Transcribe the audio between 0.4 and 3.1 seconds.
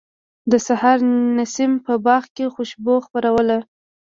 د سحر نسیم په باغ کې خوشبو